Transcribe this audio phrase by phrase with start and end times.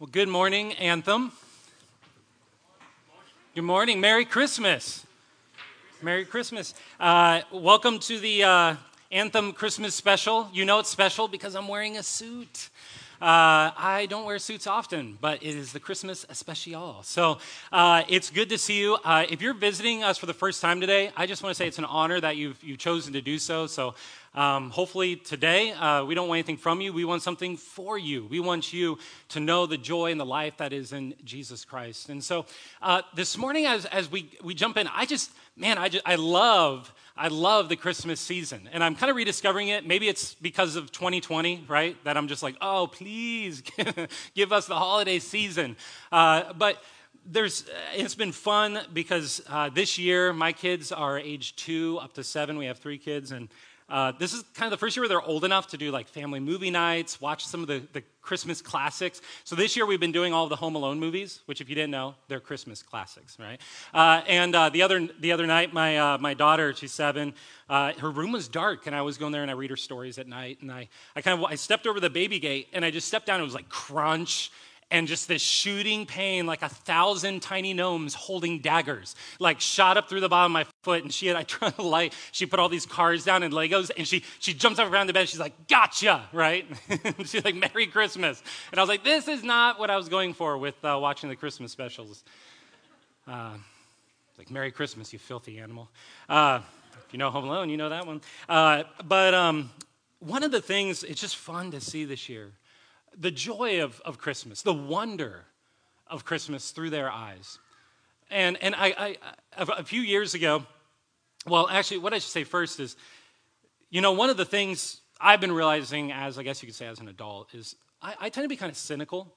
[0.00, 1.30] Well, good morning, Anthem.
[3.54, 4.00] Good morning.
[4.00, 5.04] Merry Christmas.
[6.00, 6.72] Merry Christmas.
[6.98, 8.76] Uh, welcome to the uh,
[9.12, 10.48] Anthem Christmas special.
[10.54, 12.70] You know it's special because I'm wearing a suit.
[13.20, 17.02] Uh, I don't wear suits often, but it is the Christmas especial.
[17.02, 17.36] So
[17.70, 18.96] uh, it's good to see you.
[19.04, 21.68] Uh, if you're visiting us for the first time today, I just want to say
[21.68, 23.66] it's an honor that you've, you've chosen to do so.
[23.66, 23.94] So
[24.34, 26.92] um, hopefully today, uh, we don't want anything from you.
[26.92, 28.26] We want something for you.
[28.30, 28.98] We want you
[29.30, 32.08] to know the joy and the life that is in Jesus Christ.
[32.08, 32.46] And so
[32.80, 36.14] uh, this morning, as, as we, we jump in, I just, man, I, just, I
[36.14, 39.86] love I love the Christmas season, and I'm kind of rediscovering it.
[39.86, 42.02] Maybe it's because of 2020, right?
[42.04, 43.62] That I'm just like, oh, please
[44.34, 45.76] give us the holiday season.
[46.10, 46.82] Uh, but
[47.26, 52.24] there's, it's been fun because uh, this year my kids are age two up to
[52.24, 52.56] seven.
[52.56, 53.50] We have three kids, and
[53.90, 56.08] uh, this is kind of the first year where they're old enough to do like
[56.08, 59.20] family movie nights, watch some of the, the Christmas classics.
[59.44, 61.90] So this year we've been doing all the Home Alone movies, which if you didn't
[61.90, 63.60] know, they're Christmas classics, right?
[63.92, 67.34] Uh, and uh, the other the other night, my uh, my daughter, she's seven,
[67.68, 70.18] uh, her room was dark, and I was going there and I read her stories
[70.18, 72.90] at night, and I I kind of I stepped over the baby gate and I
[72.90, 73.40] just stepped down.
[73.40, 74.52] It was like crunch
[74.90, 80.08] and just this shooting pain, like a thousand tiny gnomes holding daggers, like shot up
[80.08, 81.02] through the bottom of my foot.
[81.02, 83.90] And she had, I turned the light, she put all these cars down and Legos,
[83.96, 85.28] and she, she jumps up around the bed.
[85.28, 86.66] She's like, gotcha, right?
[87.24, 88.42] she's like, Merry Christmas.
[88.72, 91.28] And I was like, this is not what I was going for with uh, watching
[91.28, 92.24] the Christmas specials.
[93.28, 93.54] Uh,
[94.38, 95.88] like, Merry Christmas, you filthy animal.
[96.28, 96.60] Uh,
[97.06, 98.20] if you know Home Alone, you know that one.
[98.48, 99.70] Uh, but um,
[100.18, 102.52] one of the things, it's just fun to see this year
[103.18, 105.44] the joy of, of Christmas, the wonder
[106.06, 107.58] of Christmas through their eyes.
[108.30, 109.16] And, and I,
[109.56, 110.64] I, a few years ago,
[111.46, 112.96] well, actually, what I should say first is,
[113.88, 116.86] you know, one of the things I've been realizing as, I guess you could say,
[116.86, 119.34] as an adult, is I, I tend to be kind of cynical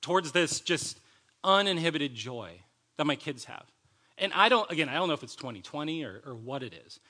[0.00, 1.00] towards this just
[1.42, 2.60] uninhibited joy
[2.96, 3.64] that my kids have.
[4.18, 7.00] And I don't, again, I don't know if it's 2020 or, or what it is,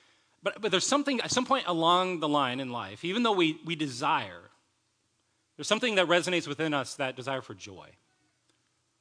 [0.42, 3.58] but, but there's something, at some point along the line in life, even though we,
[3.64, 4.50] we desire
[5.56, 7.88] there's something that resonates within us that desire for joy,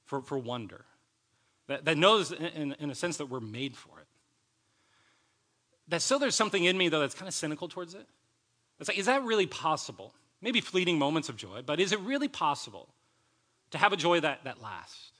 [0.05, 0.85] for, for wonder,
[1.67, 4.07] that, that knows, in, in a sense, that we're made for it.
[5.87, 8.05] That still there's something in me, though, that's kind of cynical towards it.
[8.79, 10.13] It's like, is that really possible?
[10.41, 12.89] Maybe fleeting moments of joy, but is it really possible
[13.71, 15.11] to have a joy that, that lasts?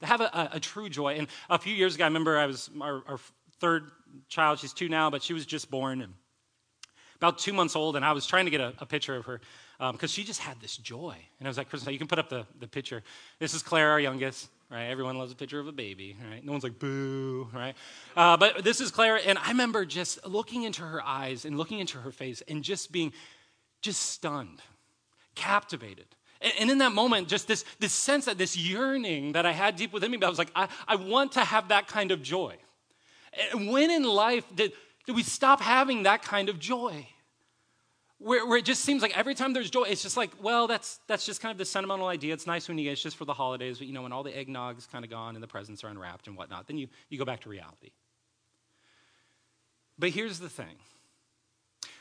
[0.00, 1.14] To have a, a, a true joy.
[1.14, 3.18] And a few years ago, I remember I was our, our
[3.60, 3.90] third
[4.28, 6.14] child, she's two now, but she was just born and
[7.16, 9.40] about two months old, and I was trying to get a, a picture of her
[9.90, 11.16] because um, she just had this joy.
[11.40, 13.02] And I was like, Kristen, you can put up the, the picture.
[13.40, 14.84] This is Claire, our youngest, right?
[14.84, 16.44] Everyone loves a picture of a baby, right?
[16.44, 17.74] No one's like, boo, right?
[18.16, 21.80] Uh, but this is Claire, and I remember just looking into her eyes and looking
[21.80, 23.12] into her face and just being
[23.80, 24.62] just stunned,
[25.34, 26.06] captivated.
[26.40, 29.74] And, and in that moment, just this, this sense that this yearning that I had
[29.74, 32.54] deep within me, I was like, I, I want to have that kind of joy.
[33.50, 34.74] And when in life did,
[35.06, 37.08] did we stop having that kind of joy?
[38.22, 41.00] Where, where, it just seems like every time there's joy, it's just like, well, that's,
[41.06, 42.32] that's just kind of the sentimental idea.
[42.32, 44.22] It's nice when you get, it's just for the holidays, but you know, when all
[44.22, 47.18] the eggnog's kind of gone and the presents are unwrapped and whatnot, then you, you
[47.18, 47.90] go back to reality.
[49.98, 50.76] But here's the thing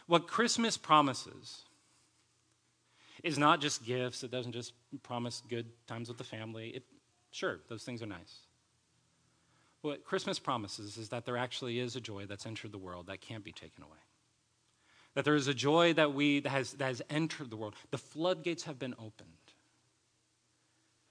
[0.07, 1.63] what Christmas promises
[3.23, 6.69] is not just gifts, it doesn't just promise good times with the family.
[6.69, 6.83] It,
[7.31, 8.39] sure, those things are nice.
[9.81, 13.21] What Christmas promises is that there actually is a joy that's entered the world that
[13.21, 13.97] can't be taken away
[15.15, 17.75] that there is a joy that, we, that, has, that has entered the world.
[17.91, 19.29] The floodgates have been opened.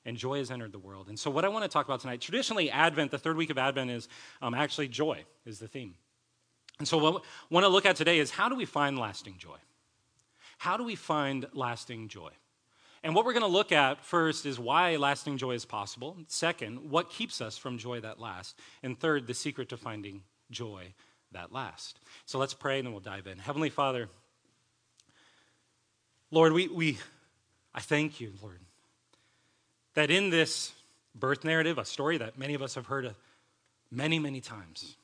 [0.06, 1.08] And joy has entered the world.
[1.08, 3.58] And so, what I want to talk about tonight, traditionally, Advent, the third week of
[3.58, 4.08] Advent, is
[4.40, 5.94] um, actually joy, is the theme.
[6.78, 9.36] And so, what I want to look at today is how do we find lasting
[9.36, 9.58] joy?
[10.56, 12.30] How do we find lasting joy?
[13.02, 16.16] And what we're going to look at first is why lasting joy is possible.
[16.28, 18.54] Second, what keeps us from joy that lasts.
[18.82, 20.94] And third, the secret to finding joy
[21.32, 21.98] that last.
[22.26, 23.38] So let's pray and then we'll dive in.
[23.38, 24.08] Heavenly Father,
[26.30, 26.98] Lord, we, we
[27.74, 28.60] I thank you, Lord,
[29.94, 30.72] that in this
[31.14, 33.14] birth narrative, a story that many of us have heard
[33.90, 34.96] many, many times,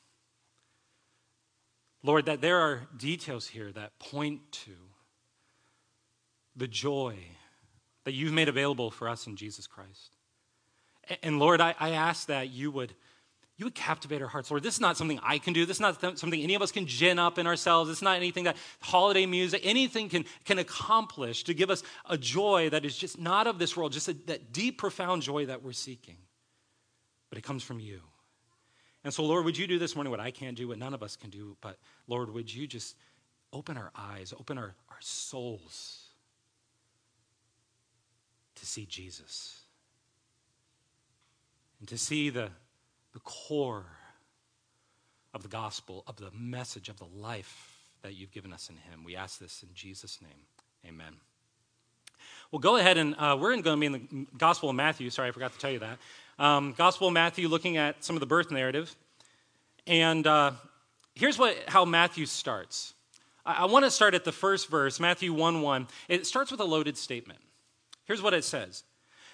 [2.03, 4.71] Lord, that there are details here that point to
[6.55, 7.15] the joy
[8.05, 10.11] that you've made available for us in Jesus Christ.
[11.23, 12.93] And Lord, I, I ask that you would
[13.57, 14.61] you would captivate our hearts, Lord.
[14.61, 15.65] This is not something I can do.
[15.65, 17.89] This is not something any of us can gin up in ourselves.
[17.89, 22.69] It's not anything that holiday music, anything can, can accomplish to give us a joy
[22.69, 25.71] that is just not of this world, just a, that deep, profound joy that we're
[25.71, 26.17] seeking.
[27.29, 28.01] But it comes from you.
[29.03, 31.01] And so, Lord, would you do this morning what I can't do, what none of
[31.01, 31.57] us can do?
[31.61, 31.77] But,
[32.07, 32.95] Lord, would you just
[33.51, 36.03] open our eyes, open our, our souls
[38.55, 39.61] to see Jesus?
[41.79, 42.49] and to see the,
[43.17, 43.83] the core
[45.33, 49.03] of the gospel, of the message, of the life that you've given us in Him.
[49.03, 50.45] We ask this in Jesus' name.
[50.87, 51.13] Amen.
[52.51, 55.09] Well, go ahead and uh, we're going to be in the Gospel of Matthew.
[55.09, 55.97] Sorry, I forgot to tell you that.
[56.37, 58.95] Um, Gospel of Matthew, looking at some of the birth narrative.
[59.87, 60.51] And uh,
[61.15, 62.93] here's what, how Matthew starts.
[63.47, 65.87] I, I want to start at the first verse, Matthew 1 1.
[66.07, 67.39] It starts with a loaded statement.
[68.05, 68.83] Here's what it says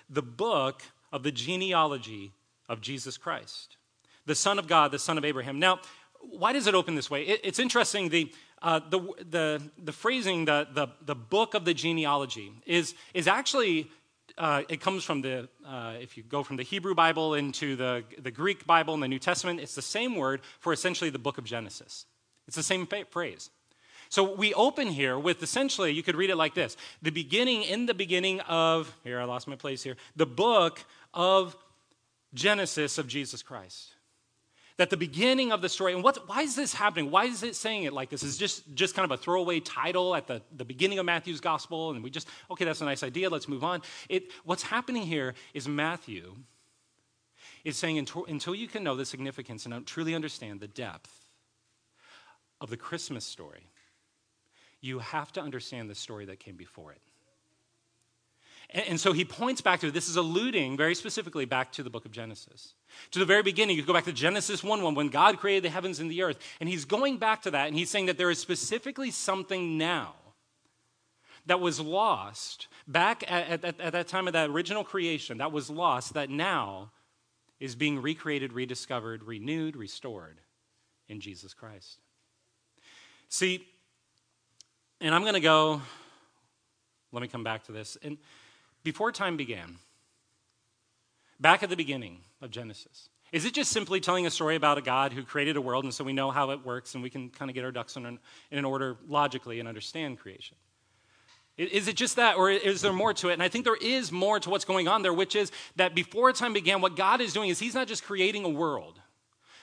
[0.09, 2.31] The book of the genealogy
[2.69, 3.77] of Jesus Christ,
[4.25, 5.59] the Son of God, the Son of Abraham.
[5.59, 5.79] Now,
[6.19, 7.23] why does it open this way?
[7.23, 8.09] It, it's interesting.
[8.09, 8.31] The,
[8.61, 8.99] uh, the,
[9.29, 13.91] the, the phrasing, the, the, the book of the genealogy, is, is actually,
[14.37, 18.03] uh, it comes from the, uh, if you go from the Hebrew Bible into the,
[18.17, 21.37] the Greek Bible in the New Testament, it's the same word for essentially the book
[21.37, 22.05] of Genesis.
[22.47, 23.49] It's the same phrase.
[24.09, 27.85] So we open here with essentially, you could read it like this the beginning, in
[27.85, 30.83] the beginning of, here, I lost my place here, the book
[31.13, 31.57] of
[32.33, 33.95] Genesis of Jesus Christ.
[34.77, 37.11] That the beginning of the story, and what, why is this happening?
[37.11, 38.23] Why is it saying it like this?
[38.23, 41.91] Is just, just kind of a throwaway title at the, the beginning of Matthew's gospel,
[41.91, 43.83] and we just, okay, that's a nice idea, let's move on.
[44.09, 46.35] It, what's happening here is Matthew
[47.63, 51.29] is saying until, until you can know the significance and truly understand the depth
[52.59, 53.69] of the Christmas story,
[54.81, 57.01] you have to understand the story that came before it.
[58.73, 61.89] And, and so he points back to this is alluding very specifically back to the
[61.89, 62.73] book of Genesis.
[63.11, 65.69] To the very beginning, you go back to Genesis 1 1, when God created the
[65.69, 66.39] heavens and the earth.
[66.59, 70.15] And he's going back to that, and he's saying that there is specifically something now
[71.45, 75.69] that was lost back at, at, at, that time of that original creation, that was
[75.69, 76.91] lost, that now
[77.59, 80.39] is being recreated, rediscovered, renewed, restored
[81.09, 81.99] in Jesus Christ.
[83.27, 83.65] See,
[85.01, 85.81] and I'm going to go,
[87.11, 87.97] let me come back to this.
[88.01, 88.17] And
[88.83, 89.77] before time began,
[91.39, 94.81] back at the beginning of Genesis, is it just simply telling a story about a
[94.81, 97.29] God who created a world and so we know how it works and we can
[97.29, 98.19] kind of get our ducks in an,
[98.51, 100.55] in an order logically and understand creation?
[101.55, 103.33] Is it just that, or is there more to it?
[103.33, 106.31] And I think there is more to what's going on there, which is that before
[106.33, 108.99] time began, what God is doing is He's not just creating a world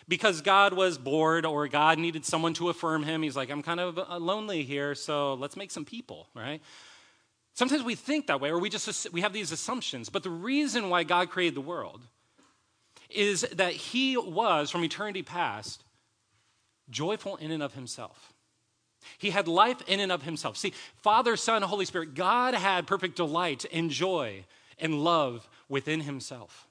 [0.06, 3.22] because God was bored or God needed someone to affirm Him.
[3.22, 6.62] He's like, I'm kind of uh, lonely here, so let's make some people, right?
[7.60, 10.08] Sometimes we think that way, or we just we have these assumptions.
[10.08, 12.00] But the reason why God created the world
[13.10, 15.84] is that He was, from eternity past,
[16.88, 18.32] joyful in and of Himself.
[19.18, 20.56] He had life in and of Himself.
[20.56, 20.72] See,
[21.02, 24.46] Father, Son, Holy Spirit, God had perfect delight and joy
[24.78, 26.66] and love within Himself.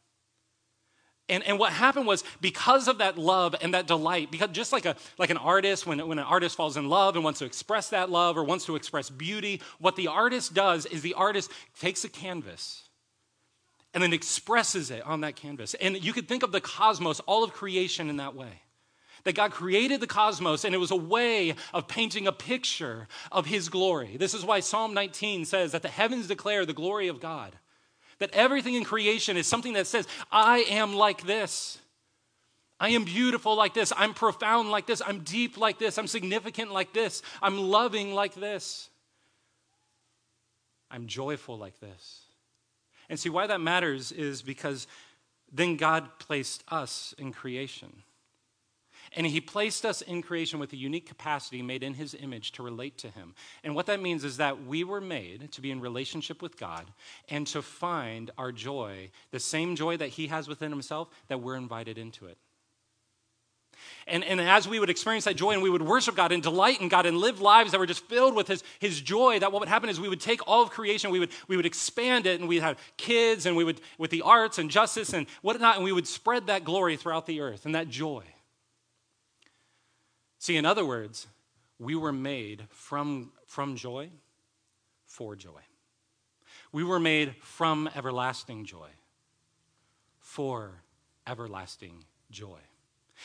[1.30, 4.86] And, and what happened was because of that love and that delight, because just like,
[4.86, 7.90] a, like an artist, when, when an artist falls in love and wants to express
[7.90, 12.04] that love or wants to express beauty, what the artist does is the artist takes
[12.04, 12.90] a canvas
[13.94, 15.76] and then expresses it on that canvas.
[15.76, 18.62] And you could think of the cosmos, all of creation in that way.
[19.26, 23.46] That God created the cosmos and it was a way of painting a picture of
[23.46, 24.16] His glory.
[24.18, 27.54] This is why Psalm 19 says that the heavens declare the glory of God.
[28.20, 31.80] That everything in creation is something that says, I am like this.
[32.80, 33.92] I am beautiful like this.
[33.96, 35.02] I'm profound like this.
[35.06, 35.98] I'm deep like this.
[35.98, 37.22] I'm significant like this.
[37.42, 38.90] I'm loving like this.
[40.90, 42.22] I'm joyful like this.
[43.10, 44.88] And see, why that matters is because
[45.52, 48.04] then God placed us in creation.
[49.16, 52.64] And he placed us in creation with a unique capacity made in his image to
[52.64, 53.34] relate to him.
[53.64, 56.86] And what that means is that we were made to be in relationship with God
[57.28, 61.56] and to find our joy, the same joy that he has within himself, that we're
[61.56, 62.38] invited into it.
[64.08, 66.82] And, and as we would experience that joy and we would worship God and delight
[66.82, 69.60] in God and live lives that were just filled with his, his joy, that what
[69.60, 72.40] would happen is we would take all of creation, we would, we would expand it,
[72.40, 75.84] and we'd have kids and we would, with the arts and justice and whatnot, and
[75.84, 78.24] we would spread that glory throughout the earth and that joy.
[80.40, 81.28] See, in other words,
[81.78, 84.10] we were made from, from joy
[85.06, 85.62] for joy.
[86.72, 88.90] We were made from everlasting joy
[90.20, 90.72] for
[91.28, 92.60] everlasting joy.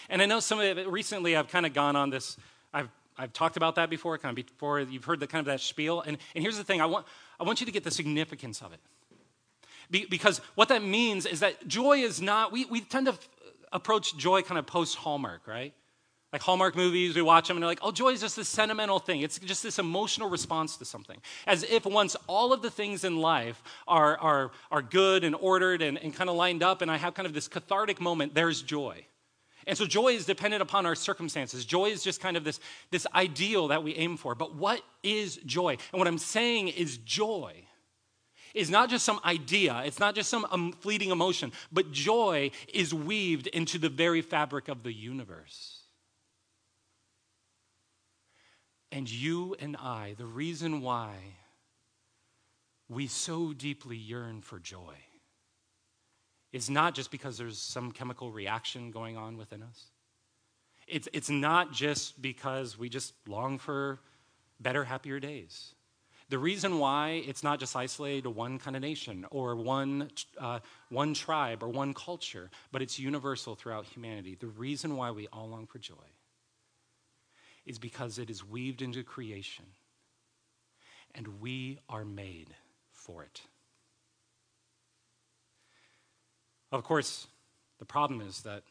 [0.09, 2.37] And I know some of it recently I've kind of gone on this,
[2.73, 5.61] I've, I've talked about that before, kind of before you've heard the kind of that
[5.61, 6.01] spiel.
[6.01, 7.07] And, and here's the thing I want,
[7.39, 8.81] I want you to get the significance of it.
[9.91, 13.15] Be, because what that means is that joy is not, we, we tend to
[13.73, 15.75] approach joy kind of post Hallmark, right?
[16.35, 18.99] Like Hallmark movies, we watch them and they're like, oh, joy is just this sentimental
[18.99, 19.21] thing.
[19.21, 21.19] It's just this emotional response to something.
[21.47, 25.81] As if once all of the things in life are, are, are good and ordered
[25.81, 28.63] and, and kind of lined up, and I have kind of this cathartic moment, there's
[28.63, 29.07] joy.
[29.69, 31.65] And so joy is dependent upon our circumstances.
[31.65, 32.59] Joy is just kind of this,
[32.91, 34.35] this ideal that we aim for.
[34.35, 35.77] But what is joy?
[35.93, 37.63] And what I'm saying is joy
[38.55, 42.93] is not just some idea, it's not just some um, fleeting emotion, but joy is
[42.93, 45.84] weaved into the very fabric of the universe.
[48.95, 51.17] And you and I, the reason why
[52.89, 54.95] we so deeply yearn for joy
[56.53, 59.87] is not just because there's some chemical reaction going on within us.
[60.87, 63.99] It's, it's not just because we just long for
[64.61, 65.75] better, happier days.
[66.29, 70.09] The reason why it's not just isolated to one kind of nation or one,
[70.39, 70.61] uh,
[70.91, 74.37] one tribe or one culture, but it's universal throughout humanity.
[74.39, 75.97] The reason why we all long for joy
[77.67, 79.65] is because it is weaved into creation
[81.15, 82.55] and we are made
[82.93, 83.43] for it.
[86.73, 87.29] Of course,
[87.79, 88.63] the problem is that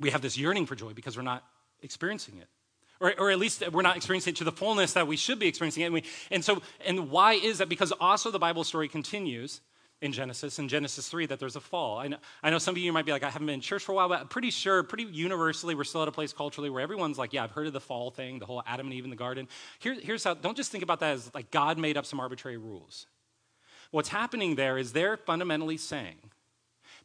[0.00, 1.44] we have this yearning for joy because we're not
[1.82, 2.48] experiencing it.
[3.00, 5.48] Or, or at least we're not experiencing it to the fullness that we should be
[5.48, 5.86] experiencing it.
[5.86, 7.68] And, we, and so, and why is that?
[7.68, 9.60] Because also the Bible story continues
[10.02, 11.98] in Genesis, in Genesis 3, that there's a fall.
[11.98, 13.84] I know, I know some of you might be like, I haven't been in church
[13.84, 16.70] for a while, but I'm pretty sure, pretty universally, we're still at a place culturally
[16.70, 19.04] where everyone's like, yeah, I've heard of the fall thing, the whole Adam and Eve
[19.04, 19.48] in the garden.
[19.78, 22.56] Here, here's how, don't just think about that as like God made up some arbitrary
[22.56, 23.06] rules.
[23.92, 26.16] What's happening there is they're fundamentally saying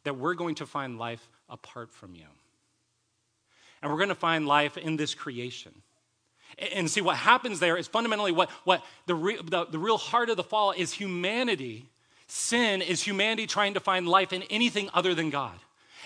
[0.02, 2.26] that we're going to find life apart from you.
[3.80, 5.72] And we're going to find life in this creation.
[6.72, 10.30] And see, what happens there is fundamentally what, what the, re, the, the real heart
[10.30, 11.86] of the fall is humanity.
[12.28, 15.58] Sin is humanity trying to find life in anything other than God.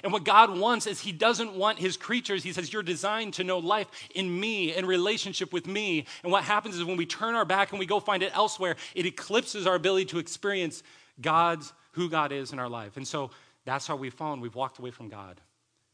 [0.03, 2.43] And what God wants is He doesn't want His creatures.
[2.43, 6.07] He says, You're designed to know life in me, in relationship with me.
[6.23, 8.77] And what happens is when we turn our back and we go find it elsewhere,
[8.95, 10.83] it eclipses our ability to experience
[11.21, 12.97] God's, who God is in our life.
[12.97, 13.31] And so
[13.65, 14.41] that's how we've fallen.
[14.41, 15.41] We've walked away from God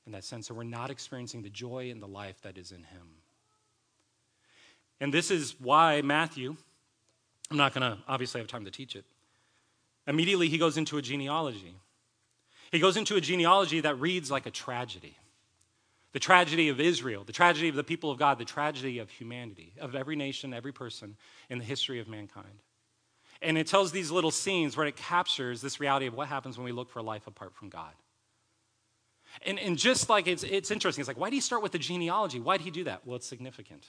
[0.06, 0.46] in that sense.
[0.48, 3.08] So we're not experiencing the joy and the life that is in Him.
[5.00, 6.56] And this is why Matthew,
[7.50, 9.04] I'm not going to obviously have time to teach it,
[10.08, 11.76] immediately he goes into a genealogy.
[12.72, 15.16] He goes into a genealogy that reads like a tragedy
[16.12, 19.74] the tragedy of Israel, the tragedy of the people of God, the tragedy of humanity,
[19.78, 21.16] of every nation, every person
[21.50, 22.62] in the history of mankind.
[23.42, 26.64] And it tells these little scenes where it captures this reality of what happens when
[26.64, 27.92] we look for life apart from God.
[29.44, 31.78] And, and just like it's, it's interesting, it's like, why do you start with the
[31.78, 32.40] genealogy?
[32.40, 33.06] Why did he do that?
[33.06, 33.86] Well, it's significant.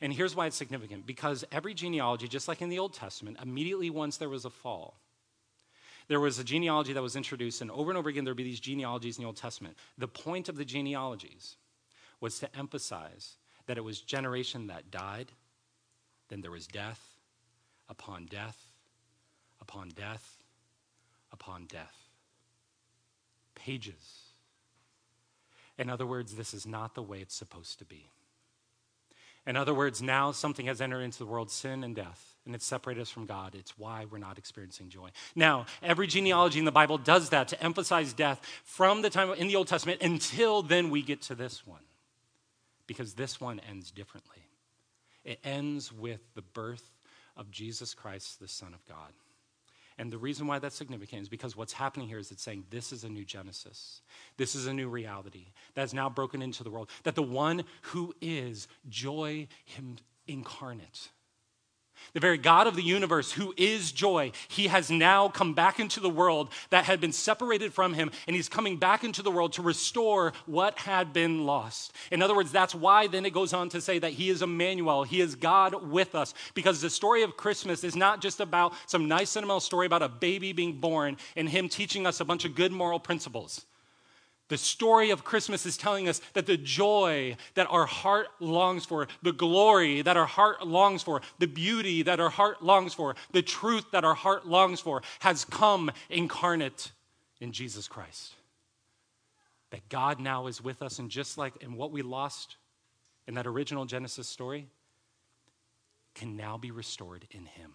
[0.00, 3.90] And here's why it's significant because every genealogy, just like in the Old Testament, immediately
[3.90, 4.98] once there was a fall,
[6.08, 8.60] there was a genealogy that was introduced, and over and over again, there'd be these
[8.60, 9.76] genealogies in the Old Testament.
[9.96, 11.56] The point of the genealogies
[12.20, 15.30] was to emphasize that it was generation that died,
[16.28, 17.00] then there was death
[17.88, 18.56] upon death
[19.60, 20.38] upon death
[21.32, 22.08] upon death.
[23.54, 24.32] Pages.
[25.78, 28.08] In other words, this is not the way it's supposed to be.
[29.46, 32.66] In other words, now something has entered into the world sin and death, and it's
[32.66, 33.54] separated us from God.
[33.54, 35.10] It's why we're not experiencing joy.
[35.34, 39.48] Now, every genealogy in the Bible does that to emphasize death from the time in
[39.48, 41.82] the Old Testament until then we get to this one,
[42.86, 44.44] because this one ends differently.
[45.24, 46.90] It ends with the birth
[47.36, 49.12] of Jesus Christ, the Son of God.
[50.00, 52.90] And the reason why that's significant is because what's happening here is it's saying this
[52.90, 54.00] is a new Genesis.
[54.38, 56.88] This is a new reality that is now broken into the world.
[57.02, 61.10] That the one who is joy him incarnate
[62.12, 66.00] the very God of the universe, who is joy, he has now come back into
[66.00, 69.52] the world that had been separated from him, and he's coming back into the world
[69.54, 71.92] to restore what had been lost.
[72.10, 75.04] In other words, that's why then it goes on to say that he is Emmanuel,
[75.04, 79.08] he is God with us, because the story of Christmas is not just about some
[79.08, 82.54] nice sentimental story about a baby being born and him teaching us a bunch of
[82.54, 83.64] good moral principles.
[84.50, 89.06] The story of Christmas is telling us that the joy that our heart longs for,
[89.22, 93.42] the glory that our heart longs for, the beauty that our heart longs for, the
[93.42, 96.90] truth that our heart longs for has come incarnate
[97.40, 98.34] in Jesus Christ.
[99.70, 102.56] That God now is with us, and just like in what we lost
[103.28, 104.66] in that original Genesis story,
[106.16, 107.74] can now be restored in Him.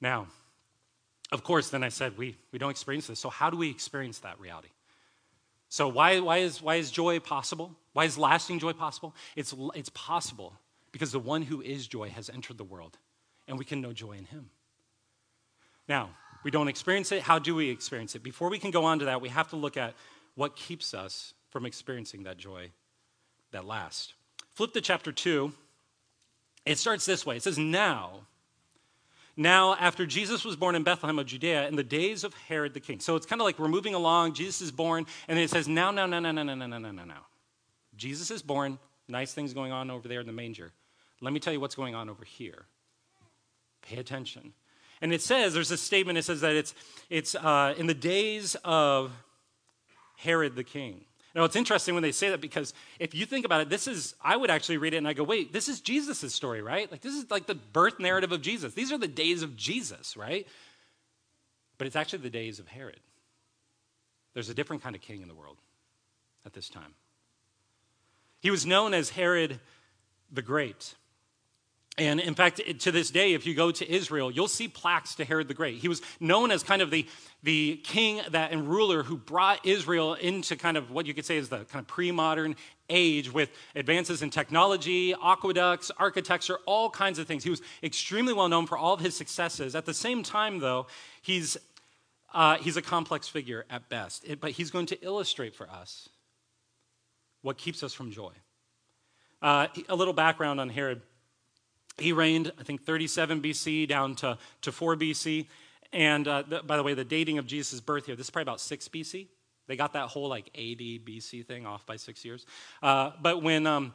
[0.00, 0.28] Now,
[1.32, 3.18] of course, then I said, we, we don't experience this.
[3.18, 4.68] So, how do we experience that reality?
[5.68, 7.74] So, why, why, is, why is joy possible?
[7.92, 9.14] Why is lasting joy possible?
[9.34, 10.54] It's, it's possible
[10.92, 12.98] because the one who is joy has entered the world,
[13.48, 14.50] and we can know joy in him.
[15.88, 16.10] Now,
[16.44, 17.22] we don't experience it.
[17.22, 18.22] How do we experience it?
[18.22, 19.94] Before we can go on to that, we have to look at
[20.34, 22.70] what keeps us from experiencing that joy
[23.52, 24.12] that lasts.
[24.54, 25.52] Flip to chapter 2.
[26.66, 28.26] It starts this way it says, Now,
[29.36, 32.80] now, after Jesus was born in Bethlehem of Judea in the days of Herod the
[32.80, 33.00] king.
[33.00, 35.66] So it's kind of like we're moving along, Jesus is born, and then it says,
[35.66, 37.26] now, now, now, now, now, now, now, now, now, now.
[37.96, 40.72] Jesus is born, nice things going on over there in the manger.
[41.20, 42.66] Let me tell you what's going on over here.
[43.82, 44.52] Pay attention.
[45.00, 46.74] And it says, there's a statement, it says that it's,
[47.10, 49.12] it's uh, in the days of
[50.16, 51.04] Herod the king.
[51.34, 54.14] Now, it's interesting when they say that because if you think about it, this is,
[54.22, 56.90] I would actually read it and I go, wait, this is Jesus' story, right?
[56.90, 58.74] Like, this is like the birth narrative of Jesus.
[58.74, 60.46] These are the days of Jesus, right?
[61.76, 63.00] But it's actually the days of Herod.
[64.32, 65.56] There's a different kind of king in the world
[66.46, 66.94] at this time.
[68.40, 69.58] He was known as Herod
[70.30, 70.94] the Great.
[71.96, 75.24] And in fact, to this day, if you go to Israel, you'll see plaques to
[75.24, 75.76] Herod the Great.
[75.78, 77.06] He was known as kind of the,
[77.44, 81.36] the king that and ruler who brought Israel into kind of what you could say
[81.36, 82.56] is the kind of pre modern
[82.90, 87.44] age with advances in technology, aqueducts, architecture, all kinds of things.
[87.44, 89.76] He was extremely well known for all of his successes.
[89.76, 90.88] At the same time, though,
[91.22, 91.56] he's,
[92.32, 96.08] uh, he's a complex figure at best, it, but he's going to illustrate for us
[97.42, 98.32] what keeps us from joy.
[99.40, 101.02] Uh, a little background on Herod.
[101.98, 105.46] He reigned, I think, 37 BC down to, to 4 BC.
[105.92, 108.60] And uh, by the way, the dating of Jesus' birth here, this is probably about
[108.60, 109.28] 6 BC.
[109.66, 112.46] They got that whole like AD BC thing off by six years.
[112.82, 113.94] Uh, but when, um,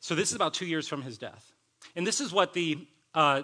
[0.00, 1.52] so this is about two years from his death.
[1.94, 3.42] And this is what the uh,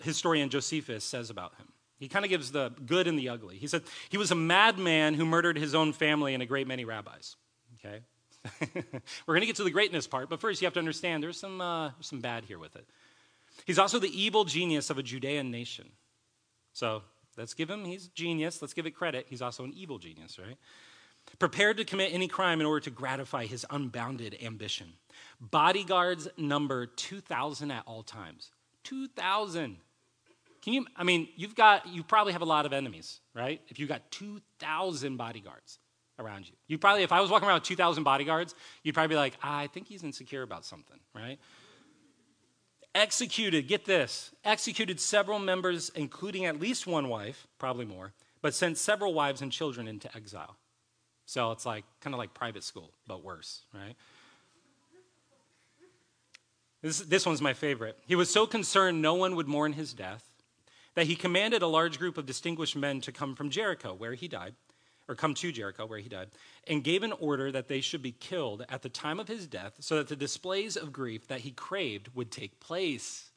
[0.00, 1.66] historian Josephus says about him.
[1.98, 3.58] He kind of gives the good and the ugly.
[3.58, 6.84] He said, he was a madman who murdered his own family and a great many
[6.84, 7.36] rabbis.
[7.78, 8.00] Okay?
[9.26, 11.38] We're going to get to the greatness part, but first you have to understand there's
[11.38, 12.86] some, uh, some bad here with it.
[13.64, 15.90] He's also the evil genius of a Judean nation.
[16.72, 17.02] So
[17.36, 18.60] let's give him, he's genius.
[18.60, 19.26] Let's give it credit.
[19.28, 20.56] He's also an evil genius, right?
[21.38, 24.94] Prepared to commit any crime in order to gratify his unbounded ambition.
[25.40, 28.50] Bodyguards number 2,000 at all times.
[28.84, 29.76] 2,000.
[30.62, 33.60] Can you, I mean, you've got, you probably have a lot of enemies, right?
[33.68, 35.78] If you've got 2,000 bodyguards
[36.18, 36.54] around you.
[36.66, 39.66] You probably, if I was walking around with 2,000 bodyguards, you'd probably be like, I
[39.68, 41.38] think he's insecure about something, right?
[42.94, 48.76] Executed, get this, executed several members, including at least one wife, probably more, but sent
[48.76, 50.56] several wives and children into exile.
[51.24, 53.94] So it's like kind of like private school, but worse, right?
[56.82, 57.96] This, this one's my favorite.
[58.06, 60.24] He was so concerned no one would mourn his death
[60.94, 64.28] that he commanded a large group of distinguished men to come from Jericho, where he
[64.28, 64.54] died,
[65.08, 66.28] or come to Jericho, where he died,
[66.66, 69.74] and gave an order that they should be killed at the time of his death,
[69.80, 73.28] so that the displays of grief that he craved would take place.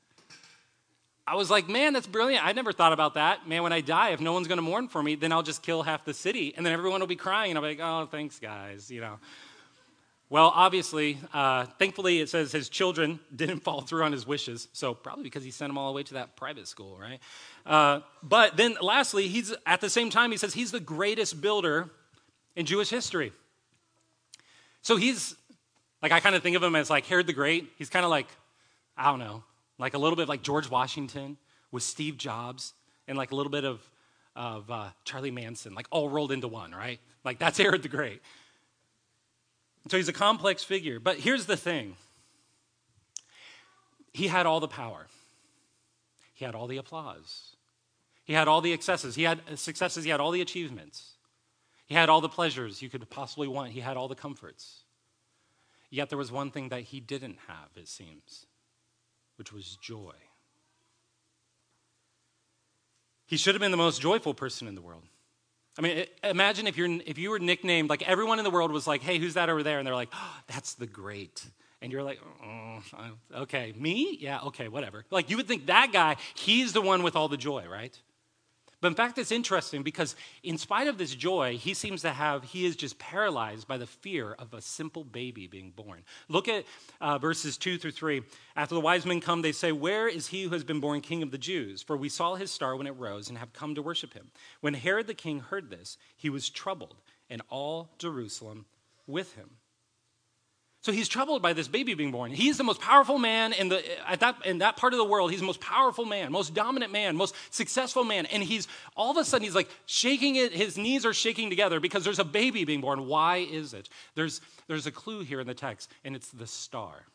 [1.28, 2.46] I was like, man, that's brilliant.
[2.46, 3.48] I never thought about that.
[3.48, 5.64] Man, when I die, if no one's going to mourn for me, then I'll just
[5.64, 8.08] kill half the city, and then everyone will be crying, and I'll be like, oh,
[8.12, 9.18] thanks, guys, you know.
[10.30, 14.68] Well, obviously, uh, thankfully, it says his children didn't fall through on his wishes.
[14.74, 17.20] So, probably because he sent them all the way to that private school, right?
[17.66, 21.90] Uh, but then, lastly, he's at the same time, he says he's the greatest builder
[22.56, 23.32] in Jewish history.
[24.82, 25.36] So, he's
[26.02, 27.68] like, I kind of think of him as like Herod the Great.
[27.78, 28.28] He's kind of like,
[28.98, 29.44] I don't know,
[29.78, 31.38] like a little bit like George Washington
[31.72, 32.74] with Steve Jobs
[33.08, 33.88] and like a little bit of,
[34.36, 37.00] of uh, Charlie Manson, like all rolled into one, right?
[37.24, 38.22] Like, that's Herod the Great.
[39.88, 41.00] So he's a complex figure.
[41.00, 41.96] But here's the thing
[44.14, 45.08] he had all the power,
[46.34, 47.56] he had all the applause,
[48.24, 51.14] he had all the excesses, he had successes, he had all the achievements,
[51.86, 54.84] he had all the pleasures you could possibly want, he had all the comforts.
[55.92, 58.48] Yet there was one thing that he didn't have, it seems,
[59.38, 60.14] which was joy.
[63.28, 65.04] He should have been the most joyful person in the world.
[65.78, 68.88] I mean, imagine if, you're, if you were nicknamed, like everyone in the world was
[68.88, 69.78] like, hey, who's that over there?
[69.78, 71.46] And they're like, oh, that's the great.
[71.82, 72.80] And you're like, oh,
[73.42, 74.18] okay, me?
[74.20, 75.06] Yeah, okay, whatever.
[75.12, 77.98] Like you would think that guy, he's the one with all the joy, right?
[78.82, 82.44] But in fact, it's interesting because in spite of this joy, he seems to have,
[82.44, 86.04] he is just paralyzed by the fear of a simple baby being born.
[86.28, 86.66] Look at
[87.02, 88.22] uh, verses 2 through 3.
[88.56, 91.24] After the wise men come, they say, Where is he who has been born king
[91.24, 91.82] of the Jews?
[91.82, 94.32] For we saw his star when it rose and have come to worship him.
[94.62, 96.96] When Herod the king heard this, he was troubled,
[97.30, 98.66] and all Jerusalem
[99.08, 99.50] with him.
[100.86, 102.30] So he's troubled by this baby being born.
[102.30, 105.32] He's the most powerful man in, the, at that, in that part of the world.
[105.32, 108.28] He's the most powerful man, most dominant man, most successful man.
[108.28, 110.54] And he's all of a sudden, he's like shaking it.
[110.54, 113.08] His knees are shaking together because there's a baby being born.
[113.08, 113.90] Why is it?
[114.14, 117.08] There's, there's a clue here in the text, and it's the star.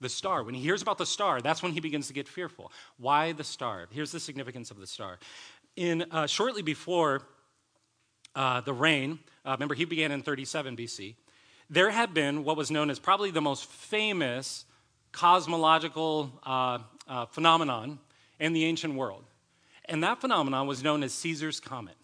[0.00, 0.42] The star.
[0.42, 2.72] When he hears about the star, that's when he begins to get fearful.
[2.96, 3.86] Why the star?
[3.92, 5.20] Here's the significance of the star.
[5.76, 7.22] In uh, shortly before
[8.34, 11.14] uh, the reign, uh, remember he began in 37 BC
[11.70, 14.64] there had been what was known as probably the most famous
[15.12, 17.98] cosmological uh, uh, phenomenon
[18.38, 19.24] in the ancient world.
[19.86, 21.96] And that phenomenon was known as Caesar's Comet.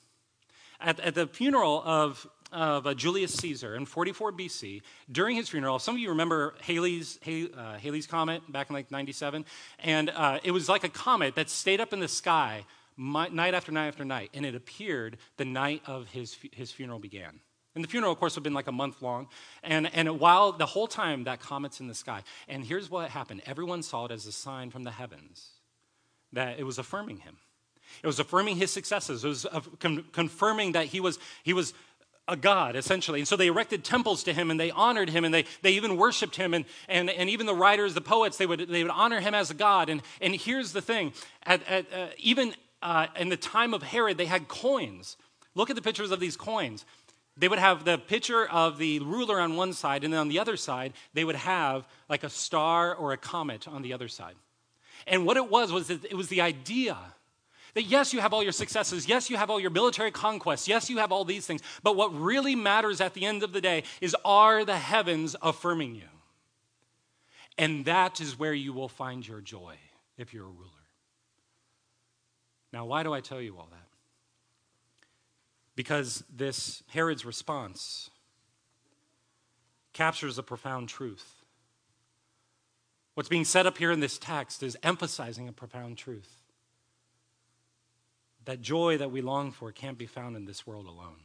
[0.81, 5.81] At, at the funeral of of uh, Julius Caesar in 44 BC during his funeral.
[5.81, 9.44] Some of you remember Halley's, uh, Halley's Comet back in like 97.
[9.81, 12.64] And uh, it was like a comet that stayed up in the sky
[12.96, 14.31] night after night after night.
[14.35, 17.40] And it appeared the night of his, his funeral began.
[17.75, 19.29] And the funeral, of course, would have been like a month long.
[19.63, 22.23] And, and while the whole time that comet's in the sky.
[22.49, 25.49] And here's what happened everyone saw it as a sign from the heavens
[26.33, 27.37] that it was affirming him.
[28.03, 29.25] It was affirming his successes.
[29.25, 29.47] It was
[30.13, 31.75] confirming that he was, he was
[32.27, 33.21] a god, essentially.
[33.21, 35.97] And so they erected temples to him and they honored him and they, they even
[35.97, 36.55] worshiped him.
[36.55, 39.51] And, and, and even the writers, the poets, they would, they would honor him as
[39.51, 39.89] a god.
[39.89, 41.13] And, and here's the thing
[41.45, 45.17] at, at, uh, even uh, in the time of Herod, they had coins.
[45.55, 46.85] Look at the pictures of these coins.
[47.37, 50.38] They would have the picture of the ruler on one side, and then on the
[50.38, 54.35] other side, they would have like a star or a comet on the other side.
[55.07, 56.97] And what it was was that it was the idea
[57.75, 60.88] that yes, you have all your successes, yes, you have all your military conquests, yes,
[60.88, 63.83] you have all these things, but what really matters at the end of the day
[64.01, 66.09] is are the heavens affirming you?
[67.59, 69.75] And that is where you will find your joy
[70.16, 70.70] if you're a ruler.
[72.73, 73.94] Now, why do I tell you all that?
[75.77, 78.11] Because this Herod's response
[79.93, 81.43] captures a profound truth.
[83.15, 86.43] What's being said up here in this text is emphasizing a profound truth.
[88.45, 91.21] That joy that we long for can't be found in this world alone.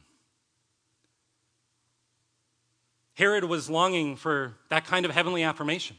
[3.14, 5.96] Herod was longing for that kind of heavenly affirmation.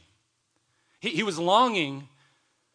[0.98, 2.08] He, he was longing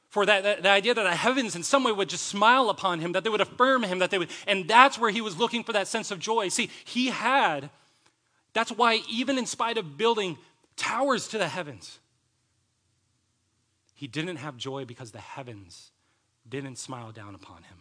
[0.09, 2.99] for that, that, the idea that the heavens in some way would just smile upon
[2.99, 5.63] him, that they would affirm him, that they would, and that's where he was looking
[5.63, 6.47] for that sense of joy.
[6.47, 7.69] See, he had,
[8.53, 10.37] that's why even in spite of building
[10.77, 11.99] towers to the heavens,
[13.95, 15.91] he didn't have joy because the heavens
[16.47, 17.77] didn't smile down upon him.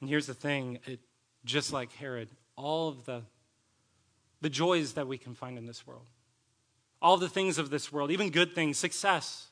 [0.00, 1.00] And here's the thing it,
[1.44, 3.22] just like Herod, all of the,
[4.40, 6.06] the joys that we can find in this world,
[7.04, 9.48] all the things of this world, even good things, success,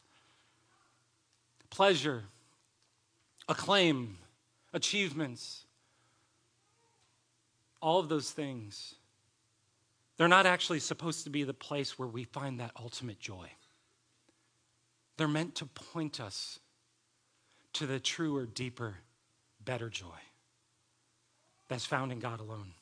[1.68, 2.24] pleasure,
[3.46, 4.16] acclaim,
[4.72, 5.66] achievements,
[7.82, 8.94] all of those things,
[10.16, 13.50] they're not actually supposed to be the place where we find that ultimate joy.
[15.18, 16.58] They're meant to point us
[17.74, 18.94] to the truer, deeper,
[19.62, 20.06] better joy
[21.68, 22.72] that's found in God alone.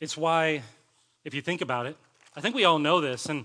[0.00, 0.62] It's why,
[1.24, 1.96] if you think about it,
[2.36, 3.26] I think we all know this.
[3.26, 3.44] And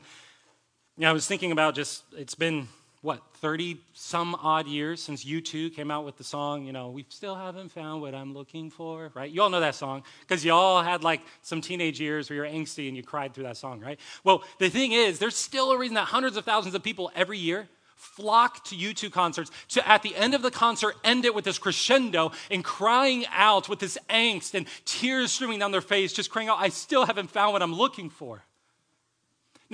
[0.98, 2.68] you know, I was thinking about just, it's been,
[3.02, 7.06] what, 30 some odd years since U2 came out with the song, you know, we
[7.10, 9.30] still haven't found what I'm looking for, right?
[9.30, 12.46] You all know that song because you all had like some teenage years where you're
[12.48, 14.00] angsty and you cried through that song, right?
[14.24, 17.38] Well, the thing is, there's still a reason that hundreds of thousands of people every
[17.38, 21.46] year flock to U2 concerts to at the end of the concert end it with
[21.46, 26.32] this crescendo and crying out with this angst and tears streaming down their face, just
[26.32, 28.44] crying out, I still haven't found what I'm looking for.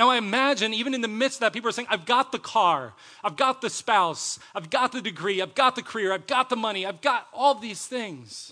[0.01, 2.39] Now, I imagine even in the midst of that, people are saying, I've got the
[2.39, 6.49] car, I've got the spouse, I've got the degree, I've got the career, I've got
[6.49, 8.51] the money, I've got all these things.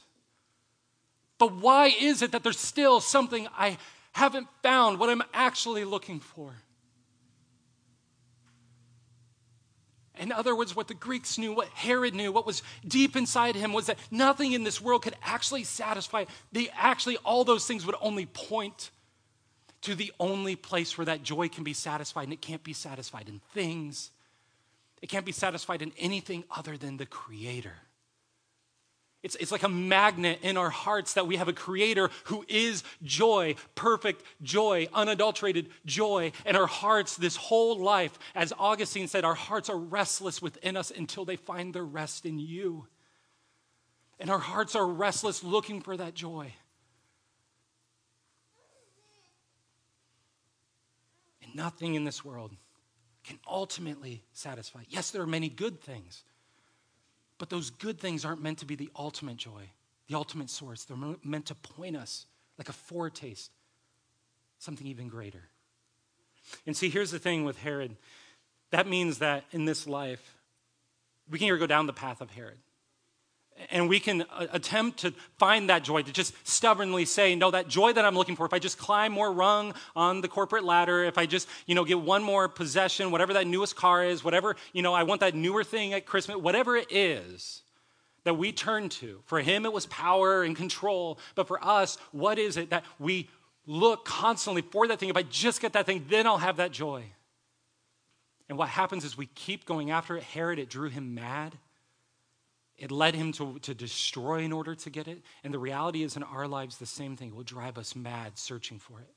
[1.40, 3.80] But why is it that there's still something I
[4.12, 6.54] haven't found, what I'm actually looking for?
[10.20, 13.74] In other words, what the Greeks knew, what Herod knew, what was deep inside him
[13.74, 16.26] was that nothing in this world could actually satisfy.
[16.52, 18.92] They actually, all those things would only point
[19.82, 23.30] to the only place where that joy can be satisfied, and it can't be satisfied
[23.30, 24.12] in things.
[25.02, 27.76] It can't be satisfied in anything other than the Creator.
[29.22, 32.84] It's, it's like a magnet in our hearts that we have a creator who is
[33.04, 36.32] joy, perfect joy, unadulterated joy.
[36.46, 40.90] And our hearts, this whole life, as Augustine said, our hearts are restless within us
[40.90, 42.88] until they find their rest in you.
[44.22, 46.54] And our hearts are restless looking for that joy.
[51.39, 52.56] And nothing in this world
[53.24, 54.82] can ultimately satisfy.
[54.90, 56.24] Yes, there are many good things.
[57.38, 59.70] But those good things aren't meant to be the ultimate joy,
[60.08, 60.84] the ultimate source.
[60.84, 62.26] They're meant to point us
[62.58, 63.52] like a foretaste,
[64.58, 65.44] something even greater.
[66.66, 67.96] And see, here's the thing with Herod
[68.72, 70.36] that means that in this life,
[71.30, 72.60] we can either go down the path of Herod
[73.70, 77.68] and we can uh, attempt to find that joy, to just stubbornly say, no, that
[77.68, 81.04] joy that I'm looking for, if I just climb more rung on the corporate ladder,
[81.04, 84.56] if I just, you know, get one more possession, whatever that newest car is, whatever,
[84.74, 87.62] you know, I want that newer thing at Christmas, whatever it is
[88.24, 89.22] that we turn to.
[89.26, 91.20] For him, it was power and control.
[91.36, 93.30] But for us, what is it that we
[93.66, 95.10] look constantly for that thing?
[95.10, 97.04] If I just get that thing, then I'll have that joy.
[98.48, 100.24] And what happens is we keep going after it.
[100.24, 101.58] Herod, it drew him mad
[102.80, 105.22] It led him to, to destroy in order to get it.
[105.44, 108.80] And the reality is, in our lives, the same thing will drive us mad searching
[108.80, 109.14] for it.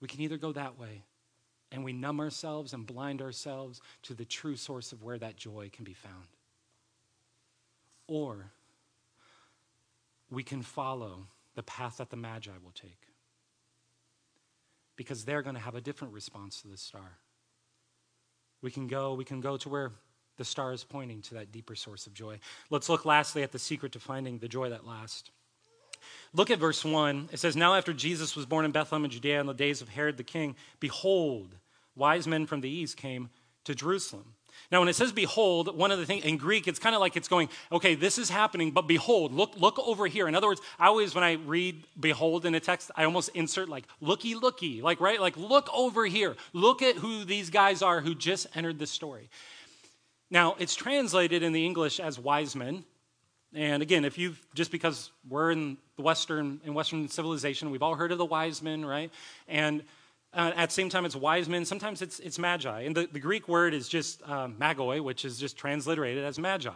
[0.00, 1.02] We can either go that way
[1.72, 5.70] and we numb ourselves and blind ourselves to the true source of where that joy
[5.72, 6.28] can be found.
[8.06, 8.52] Or
[10.30, 13.08] we can follow the path that the Magi will take
[14.94, 17.18] because they're going to have a different response to the star.
[18.62, 19.92] We can go, we can go to where
[20.40, 22.40] the star is pointing to that deeper source of joy.
[22.70, 25.30] Let's look lastly at the secret to finding the joy that lasts.
[26.32, 27.28] Look at verse 1.
[27.30, 29.90] It says, Now after Jesus was born in Bethlehem in Judea in the days of
[29.90, 31.56] Herod the king, behold,
[31.94, 33.28] wise men from the east came
[33.64, 34.32] to Jerusalem.
[34.72, 37.16] Now, when it says behold, one of the things in Greek, it's kind of like
[37.16, 40.26] it's going, okay, this is happening, but behold, look, look over here.
[40.26, 43.68] In other words, I always, when I read behold in a text, I almost insert
[43.68, 45.20] like looky, looky, like, right?
[45.20, 46.36] Like, look over here.
[46.54, 49.28] Look at who these guys are who just entered the story.
[50.30, 52.84] Now, it's translated in the English as wise men.
[53.52, 57.96] And again, if you've just because we're in the Western in Western civilization, we've all
[57.96, 59.10] heard of the wise men, right?
[59.48, 59.82] And
[60.32, 61.64] uh, at the same time, it's wise men.
[61.64, 62.82] Sometimes it's, it's magi.
[62.82, 66.70] And the, the Greek word is just uh, magoi, which is just transliterated as magi.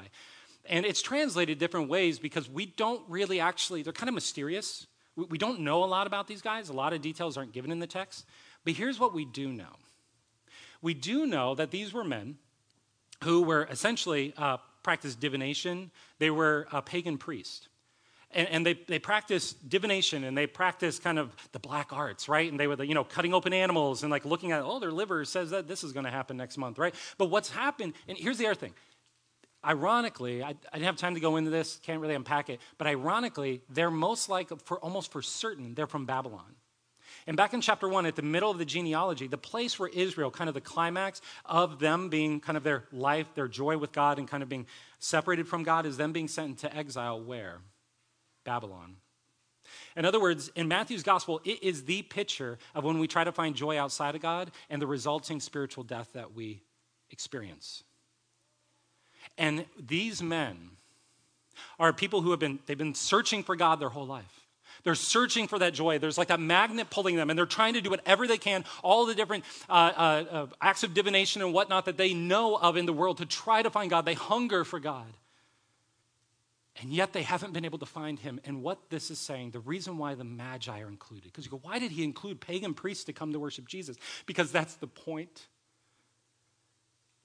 [0.66, 4.88] And it's translated different ways because we don't really actually, they're kind of mysterious.
[5.14, 6.68] We, we don't know a lot about these guys.
[6.68, 8.26] A lot of details aren't given in the text.
[8.64, 9.76] But here's what we do know
[10.82, 12.36] we do know that these were men
[13.24, 17.68] who were essentially uh, practiced divination, they were pagan priest
[18.34, 22.50] and, and, they, they practice divination and they practiced kind of the black arts, right?
[22.50, 25.24] And they were, you know, cutting open animals and like looking at, oh, their liver
[25.24, 26.94] says that this is going to happen next month, right?
[27.16, 28.74] But what's happened, and here's the other thing.
[29.64, 32.86] Ironically, I, I didn't have time to go into this, can't really unpack it, but
[32.86, 36.54] ironically, they're most like, for almost for certain, they're from Babylon.
[37.26, 40.30] And back in chapter one, at the middle of the genealogy, the place where Israel,
[40.30, 44.18] kind of the climax of them being kind of their life, their joy with God,
[44.18, 44.66] and kind of being
[44.98, 47.60] separated from God, is them being sent into exile where?
[48.44, 48.96] Babylon.
[49.96, 53.32] In other words, in Matthew's gospel, it is the picture of when we try to
[53.32, 56.62] find joy outside of God and the resulting spiritual death that we
[57.10, 57.84] experience.
[59.38, 60.70] And these men
[61.78, 64.43] are people who have been they've been searching for God their whole life.
[64.84, 65.98] They're searching for that joy.
[65.98, 69.06] There's like that magnet pulling them, and they're trying to do whatever they can, all
[69.06, 72.84] the different uh, uh, uh, acts of divination and whatnot that they know of in
[72.84, 74.04] the world to try to find God.
[74.04, 75.16] They hunger for God.
[76.82, 78.40] And yet they haven't been able to find him.
[78.44, 81.60] And what this is saying, the reason why the Magi are included, because you go,
[81.62, 83.96] why did he include pagan priests to come to worship Jesus?
[84.26, 85.46] Because that's the point.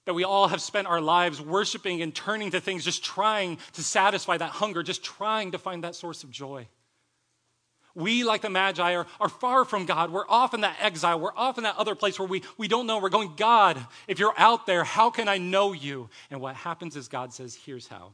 [0.06, 3.82] That we all have spent our lives worshiping and turning to things, just trying to
[3.82, 6.68] satisfy that hunger, just trying to find that source of joy.
[7.94, 10.10] We, like the Magi, are, are far from God.
[10.10, 11.18] We're off in that exile.
[11.18, 12.98] We're off in that other place where we, we don't know.
[12.98, 16.08] We're going, God, if you're out there, how can I know you?
[16.30, 18.12] And what happens is God says, here's how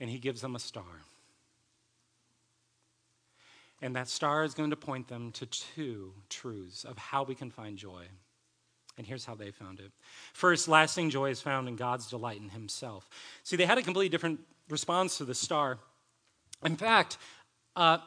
[0.00, 1.02] and he gives them a star.
[3.80, 7.50] And that star is going to point them to two truths of how we can
[7.50, 8.04] find joy.
[8.96, 9.92] And here's how they found it.
[10.32, 13.08] First, lasting joy is found in God's delight in Himself.
[13.44, 15.78] See, they had a completely different response to the star.
[16.64, 17.18] In fact,
[17.78, 17.98] uh,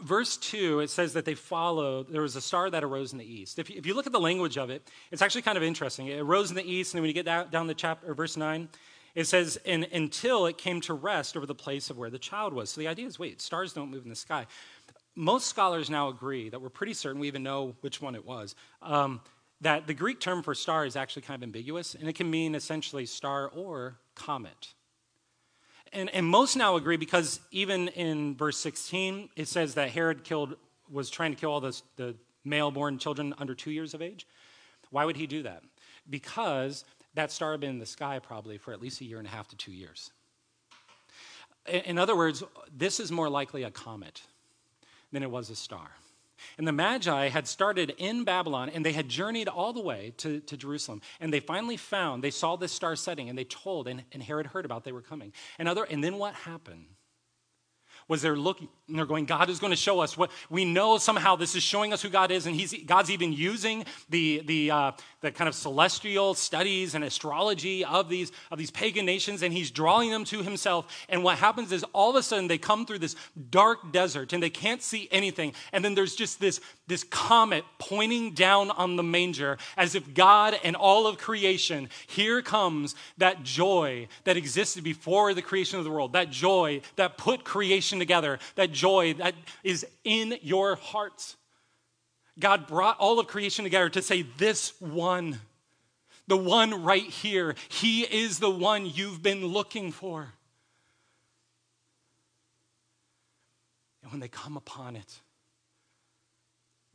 [0.00, 3.30] verse 2, it says that they followed, there was a star that arose in the
[3.30, 3.58] east.
[3.58, 6.06] If you, if you look at the language of it, it's actually kind of interesting.
[6.06, 8.70] It arose in the east, and when you get down, down the chapter, verse 9,
[9.14, 12.54] it says, and, until it came to rest over the place of where the child
[12.54, 12.70] was.
[12.70, 14.46] So the idea is wait, stars don't move in the sky.
[15.14, 18.54] Most scholars now agree that we're pretty certain we even know which one it was.
[18.80, 19.20] Um,
[19.60, 22.54] that the Greek term for star is actually kind of ambiguous, and it can mean
[22.54, 24.74] essentially star or comet.
[25.94, 30.56] And, and most now agree because even in verse 16, it says that Herod killed,
[30.90, 34.26] was trying to kill all the, the male born children under two years of age.
[34.90, 35.62] Why would he do that?
[36.10, 39.26] Because that star had been in the sky probably for at least a year and
[39.26, 40.10] a half to two years.
[41.66, 42.42] In other words,
[42.76, 44.22] this is more likely a comet
[45.12, 45.90] than it was a star.
[46.58, 50.40] And the Magi had started in Babylon and they had journeyed all the way to,
[50.40, 51.00] to Jerusalem.
[51.20, 54.46] And they finally found, they saw this star setting and they told, and, and Herod
[54.46, 55.32] heard about they were coming.
[55.58, 56.86] And, other, and then what happened?
[58.08, 60.98] was they're looking and they're going god is going to show us what we know
[60.98, 64.70] somehow this is showing us who god is and he's god's even using the the
[64.70, 64.92] uh,
[65.24, 69.70] the kind of celestial studies and astrology of these of these pagan nations and he's
[69.70, 72.98] drawing them to himself and what happens is all of a sudden they come through
[72.98, 73.16] this
[73.50, 78.32] dark desert and they can't see anything and then there's just this this comet pointing
[78.32, 84.06] down on the manger as if god and all of creation here comes that joy
[84.24, 88.72] that existed before the creation of the world that joy that put creation together, that
[88.72, 91.36] joy that is in your hearts.
[92.38, 95.38] God brought all of creation together to say, This one,
[96.26, 97.54] The one right here.
[97.68, 100.32] He is the one you've been looking for.
[104.02, 105.20] And when they come upon it,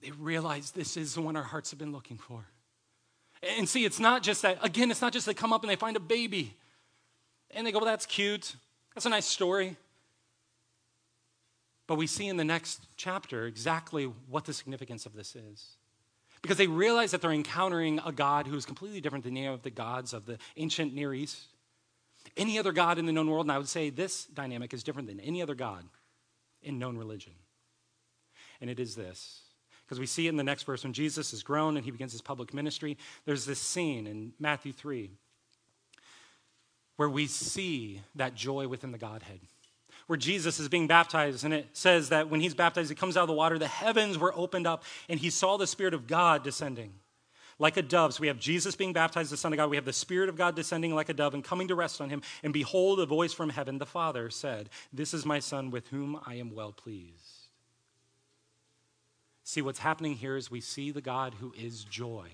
[0.02, 2.46] they realize this is the one our hearts have been looking for.
[3.58, 5.76] And see, it's not just that, again, it's not just they come up and they
[5.76, 6.56] find a baby
[7.52, 8.56] and they go, well, that's cute.
[8.94, 9.76] That's a nice story.
[11.90, 15.72] But we see in the next chapter exactly what the significance of this is.
[16.44, 19.64] Because they realize that they're encountering a God who is completely different than any of
[19.64, 21.48] the gods of the ancient Near East.
[22.38, 25.08] Any other God in the known world, and I would say this dynamic is different
[25.08, 25.84] than any other God
[26.62, 27.34] in known religion.
[28.62, 29.42] And it is this
[29.84, 32.22] because we see in the next verse when Jesus is grown and he begins his
[32.22, 33.00] public ministry.
[33.26, 35.10] There's this scene in Matthew 3
[36.98, 39.40] where we see that joy within the Godhead.
[40.10, 43.22] Where Jesus is being baptized, and it says that when he's baptized, he comes out
[43.22, 46.44] of the water, the heavens were opened up, and he saw the Spirit of God
[46.44, 46.94] descending
[47.60, 48.16] like a dove.
[48.16, 49.70] So we have Jesus being baptized, the Son of God.
[49.70, 52.10] We have the Spirit of God descending like a dove and coming to rest on
[52.10, 52.24] him.
[52.42, 56.20] And behold, a voice from heaven, the Father said, This is my Son with whom
[56.26, 57.46] I am well pleased.
[59.44, 62.30] See, what's happening here is we see the God who is joy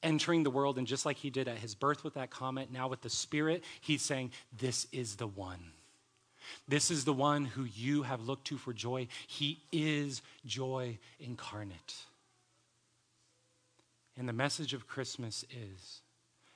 [0.00, 2.86] entering the world, and just like he did at his birth with that comet, now
[2.86, 5.72] with the Spirit, he's saying, This is the one.
[6.66, 9.08] This is the one who you have looked to for joy.
[9.26, 11.96] He is joy incarnate.
[14.16, 16.02] And the message of Christmas is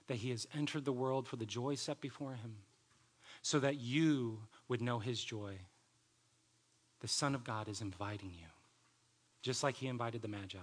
[0.09, 2.57] that he has entered the world for the joy set before him,
[3.41, 5.59] so that you would know his joy.
[7.01, 8.47] The Son of God is inviting you
[9.43, 10.59] just like he invited the Magi,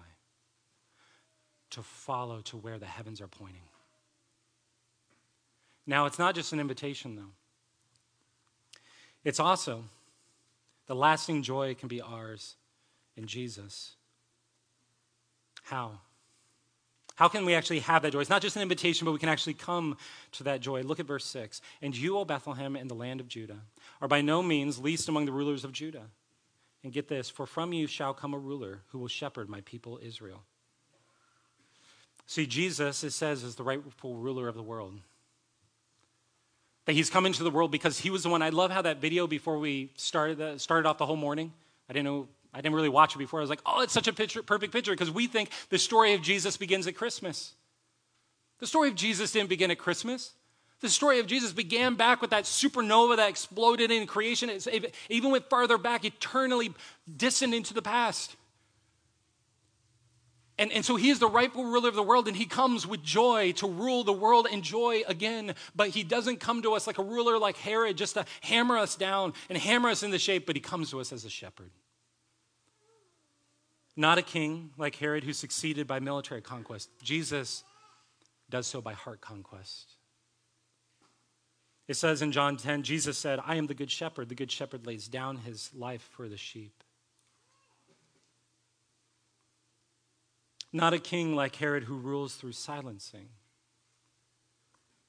[1.72, 3.62] to follow to where the heavens are pointing.
[5.86, 7.34] Now, it's not just an invitation, though.
[9.30, 9.84] It's also
[10.88, 12.56] the lasting joy can be ours
[13.16, 13.92] in Jesus.
[15.62, 16.00] How?
[17.14, 18.22] How can we actually have that joy?
[18.22, 19.98] It's not just an invitation, but we can actually come
[20.32, 20.82] to that joy.
[20.82, 21.62] Look at verse 6.
[21.84, 23.60] And you, O Bethlehem, in the land of Judah,
[24.02, 26.08] are by no means least among the rulers of Judah.
[26.84, 30.00] And get this for from you shall come a ruler who will shepherd my people
[30.02, 30.42] Israel.
[32.26, 35.00] See, Jesus, it says, is the rightful ruler of the world.
[36.90, 38.42] That he's come into the world because he was the one.
[38.42, 41.54] I love how that video before we started, uh, started off the whole morning.
[41.88, 43.40] I didn't know, I didn't really watch it before.
[43.40, 46.16] I was like, oh, it's such a picture, perfect picture because we think the story
[46.16, 47.54] of Jesus begins at Christmas.
[48.58, 50.32] The story of Jesus didn't begin at Christmas.
[50.82, 54.50] The story of Jesus began back with that supernova that exploded in creation.
[54.50, 56.74] It even went farther back, eternally
[57.18, 58.36] distant into the past.
[60.60, 63.02] And, and so he is the rightful ruler of the world, and he comes with
[63.02, 65.56] joy to rule the world and joy again.
[65.74, 68.98] But he doesn't come to us like a ruler like Herod, just to hammer us
[68.98, 71.72] down and hammer us into shape, but he comes to us as a shepherd.
[73.96, 76.90] Not a king like Herod who succeeded by military conquest.
[77.02, 77.64] Jesus
[78.50, 79.96] does so by heart conquest.
[81.88, 84.28] It says in John 10, Jesus said, I am the good shepherd.
[84.28, 86.79] The good shepherd lays down his life for the sheep.
[90.72, 93.30] Not a king like Herod who rules through silencing,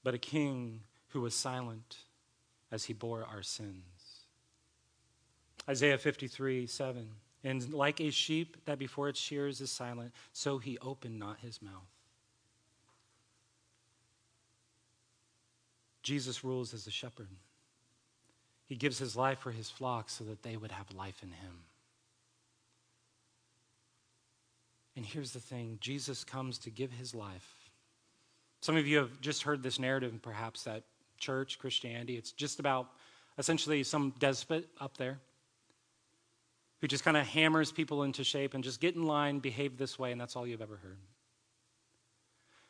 [0.02, 1.96] but a king who was silent
[2.72, 4.24] as he bore our sins.
[5.68, 7.08] Isaiah 53 7.
[7.42, 11.62] And like a sheep that before its shears is silent, so he opened not his
[11.62, 11.88] mouth.
[16.02, 17.28] Jesus rules as a shepherd.
[18.66, 21.64] He gives his life for his flock so that they would have life in him.
[24.96, 27.54] And here's the thing Jesus comes to give his life.
[28.60, 30.82] Some of you have just heard this narrative, perhaps, that
[31.18, 32.88] church, Christianity, it's just about
[33.38, 35.18] essentially some despot up there
[36.80, 39.98] who just kind of hammers people into shape and just get in line, behave this
[39.98, 40.98] way, and that's all you've ever heard.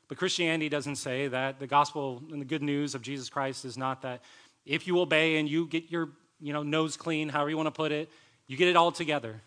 [0.08, 1.60] But Christianity doesn't say that.
[1.60, 4.22] The gospel and the good news of Jesus Christ is not that
[4.66, 7.72] if you obey and you get your you know, nose clean, however you want to
[7.72, 8.10] put it,
[8.46, 9.40] you get it all together,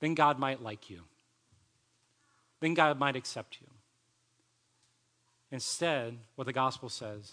[0.00, 1.00] then God might like you.
[2.64, 3.66] Then God might accept you.
[5.50, 7.32] Instead, what the gospel says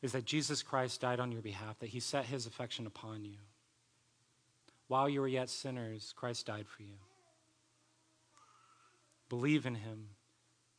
[0.00, 3.36] is that Jesus Christ died on your behalf, that he set his affection upon you.
[4.88, 6.94] While you were yet sinners, Christ died for you.
[9.28, 10.08] Believe in him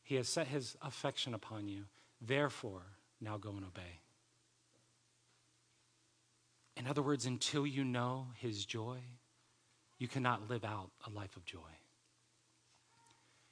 [0.02, 1.84] he has set his affection upon you.
[2.20, 2.82] Therefore,
[3.20, 4.00] now go and obey.
[6.76, 8.98] In other words, until you know his joy,
[9.96, 11.60] you cannot live out a life of joy.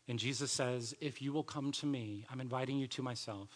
[0.08, 3.48] And Jesus says, If you will come to me, I'm inviting you to myself.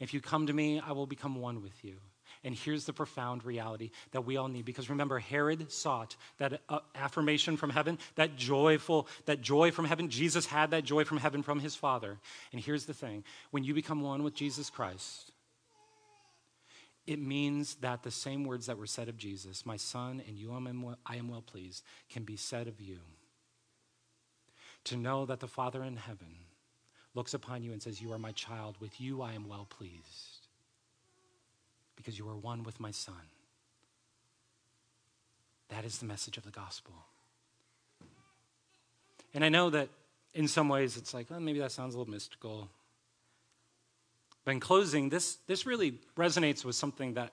[0.00, 1.96] If you come to me, I will become one with you.
[2.44, 6.80] And here's the profound reality that we all need because remember Herod sought that uh,
[6.94, 10.08] affirmation from heaven, that joyful that joy from heaven.
[10.08, 12.18] Jesus had that joy from heaven from his Father.
[12.52, 15.32] And here's the thing, when you become one with Jesus Christ,
[17.06, 20.52] it means that the same words that were said of Jesus, my son and you
[21.06, 22.98] I am well pleased, can be said of you.
[24.84, 26.34] To know that the Father in heaven
[27.14, 28.76] looks upon you and says, You are my child.
[28.80, 30.48] With you I am well pleased
[31.96, 33.14] because you are one with my Son.
[35.68, 36.94] That is the message of the gospel.
[39.34, 39.88] And I know that
[40.34, 42.68] in some ways it's like, well, maybe that sounds a little mystical.
[44.44, 47.32] But in closing, this, this really resonates with something that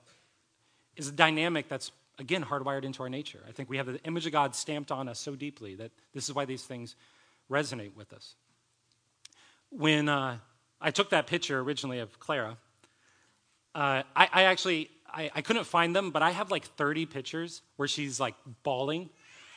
[0.96, 3.40] is a dynamic that's, again, hardwired into our nature.
[3.48, 6.28] I think we have the image of God stamped on us so deeply that this
[6.28, 6.96] is why these things
[7.50, 8.36] resonate with us
[9.78, 10.38] when uh,
[10.80, 12.58] I took that picture originally of Clara,
[13.74, 17.62] uh, I, I, actually I, I, couldn't find them, but I have like 30 pictures
[17.76, 19.10] where she's like bawling,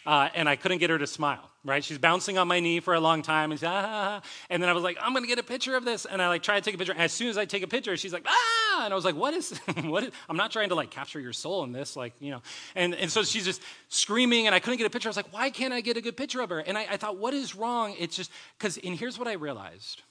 [0.07, 1.51] uh, and I couldn't get her to smile.
[1.69, 1.85] Right?
[1.85, 4.83] She's bouncing on my knee for a long time, and, ah, and then I was
[4.83, 6.79] like, I'm gonna get a picture of this, and I like try to take a
[6.79, 6.95] picture.
[6.95, 9.17] And as soon as I take a picture, she's like, ah, and I was like,
[9.17, 9.51] what is
[9.85, 10.05] what?
[10.05, 12.41] Is, I'm not trying to like capture your soul in this, like you know.
[12.75, 15.09] And and so she's just screaming, and I couldn't get a picture.
[15.09, 16.61] I was like, why can't I get a good picture of her?
[16.61, 17.95] And I, I thought, what is wrong?
[17.99, 18.79] It's just because.
[18.79, 20.03] And here's what I realized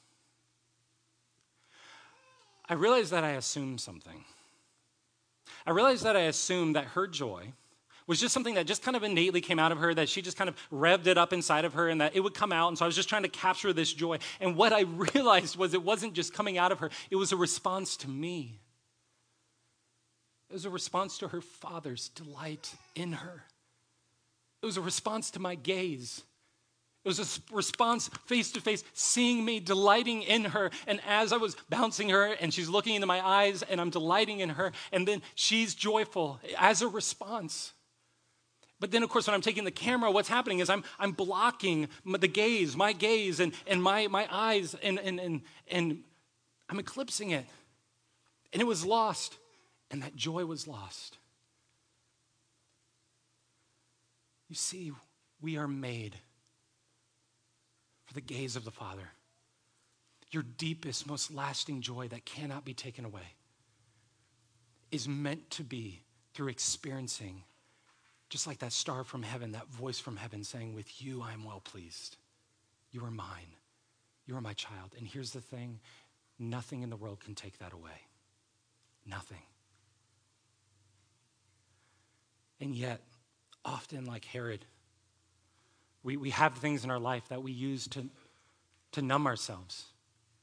[2.70, 4.26] I realized that I assumed something.
[5.66, 7.54] I realized that I assumed that her joy
[8.08, 10.38] was just something that just kind of innately came out of her, that she just
[10.38, 12.70] kind of revved it up inside of her and that it would come out.
[12.70, 14.20] And so I was just trying to capture this joy.
[14.40, 14.82] And what I
[15.14, 18.60] realized was it wasn't just coming out of her, it was a response to me.
[20.50, 23.44] It was a response to her father's delight in her.
[24.64, 26.24] It was a response to my gaze.
[27.04, 30.72] It was a response face to face, seeing me, delighting in her.
[30.88, 34.40] And as I was bouncing her and she's looking into my eyes and I'm delighting
[34.40, 37.74] in her, and then she's joyful as a response.
[38.80, 41.88] But then, of course, when I'm taking the camera, what's happening is I'm, I'm blocking
[42.06, 46.04] the gaze, my gaze, and, and my, my eyes, and, and, and, and
[46.70, 47.46] I'm eclipsing it.
[48.54, 49.38] And it was lost,
[49.90, 51.18] and that joy was lost.
[54.48, 54.92] You see,
[55.42, 56.16] we are made
[58.06, 59.10] for the gaze of the Father.
[60.32, 63.36] Your deepest, most lasting joy that cannot be taken away
[64.92, 66.04] is meant to be
[66.34, 67.44] through experiencing,
[68.30, 71.44] just like that star from heaven, that voice from heaven saying, With you I am
[71.44, 72.18] well pleased.
[72.92, 73.56] You are mine.
[74.26, 74.96] You are my child.
[74.98, 75.80] And here's the thing
[76.40, 78.06] nothing in the world can take that away.
[79.06, 79.42] Nothing.
[82.60, 83.02] And yet,
[83.64, 84.66] often like Herod,
[86.04, 88.06] we, we have things in our life that we use to,
[88.94, 89.86] to numb ourselves,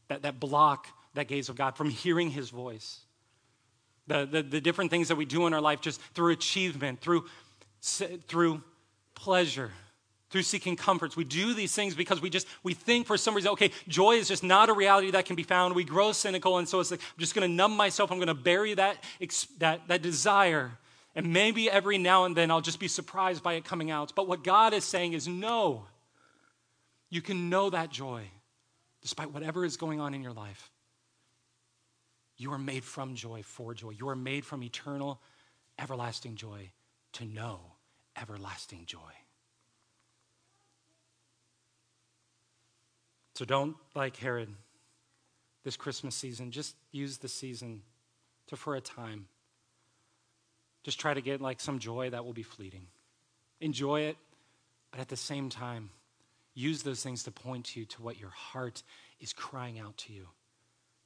[0.09, 3.01] that, that block that gaze of God from hearing his voice.
[4.07, 7.25] The, the, the different things that we do in our life just through achievement, through,
[7.85, 8.63] through
[9.15, 9.71] pleasure,
[10.31, 11.17] through seeking comforts.
[11.17, 14.29] We do these things because we just, we think for some reason, okay, joy is
[14.29, 15.75] just not a reality that can be found.
[15.75, 18.11] We grow cynical, and so it's like, I'm just going to numb myself.
[18.11, 19.03] I'm going to bury that,
[19.59, 20.73] that, that desire
[21.15, 24.13] and maybe every now and then I'll just be surprised by it coming out.
[24.15, 25.87] But what God is saying is no.
[27.09, 28.25] You can know that joy
[29.01, 30.71] despite whatever is going on in your life.
[32.37, 33.91] You are made from joy for joy.
[33.91, 35.21] You are made from eternal,
[35.79, 36.71] everlasting joy
[37.13, 37.61] to know
[38.21, 38.99] everlasting joy.
[43.35, 44.49] So don't, like Herod,
[45.65, 47.83] this Christmas season, just use the season
[48.47, 49.27] to, for a time,
[50.85, 52.87] just try to get like some joy that will be fleeting.
[53.61, 54.17] Enjoy it,
[54.91, 55.91] but at the same time,
[56.55, 58.83] use those things to point you to what your heart
[59.19, 60.29] is crying out to you,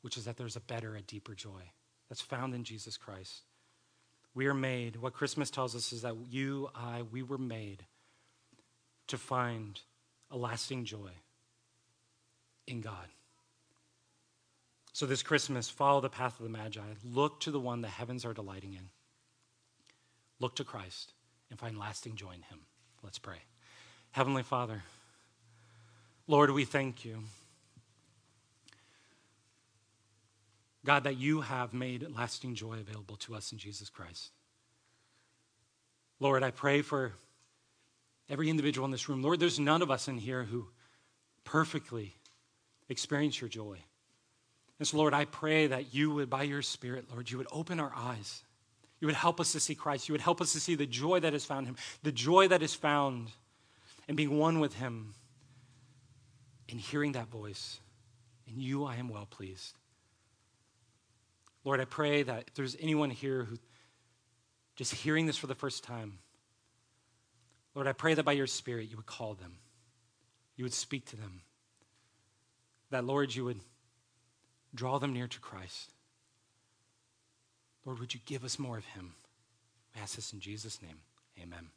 [0.03, 1.63] which is that there's a better, a deeper joy
[2.09, 3.43] that's found in Jesus Christ.
[4.39, 7.85] We are made, what Christmas tells us is that you, I, we were made
[9.09, 9.81] to find
[10.31, 11.11] a lasting joy
[12.65, 13.09] in God.
[14.93, 16.81] So this Christmas, follow the path of the Magi.
[17.05, 18.91] Look to the one the heavens are delighting in.
[20.39, 21.15] Look to Christ
[21.51, 22.61] and find lasting joy in Him.
[23.03, 23.39] Let's pray.
[24.13, 24.85] Heavenly Father,
[26.29, 27.25] Lord, we thank you.
[30.89, 34.31] God, that you have made lasting joy available to us in Jesus Christ.
[36.19, 37.13] Lord, I pray for
[38.31, 39.23] every individual in this room.
[39.23, 40.67] Lord, there's none of us in here who
[41.45, 42.15] perfectly
[42.89, 43.77] experience your joy.
[44.79, 47.81] And so, Lord, I pray that you would, by your Spirit, Lord, you would open
[47.81, 48.43] our eyes
[49.01, 50.09] you would help us to see Christ.
[50.09, 52.49] You would help us to see the joy that is found in Him, the joy
[52.49, 53.29] that is found
[54.09, 55.15] in being one with Him,
[56.69, 57.79] in hearing that voice.
[58.49, 59.75] In you, I am well pleased.
[61.65, 63.59] Lord, I pray that if there's anyone here who
[64.79, 66.21] just hearing this for the first time.
[67.75, 69.59] Lord, I pray that by your Spirit you would call them,
[70.57, 71.43] you would speak to them,
[72.91, 73.61] that, Lord, you would
[74.73, 75.91] draw them near to Christ.
[77.85, 79.15] Lord, would you give us more of him?
[79.95, 81.01] We ask this in Jesus' name.
[81.43, 81.71] Amen.